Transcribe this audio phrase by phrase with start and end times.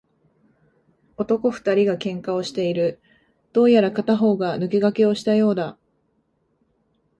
[1.15, 2.99] 男二人が喧嘩をしている。
[3.53, 5.77] どうやら片方が抜け駆けをしたようだ。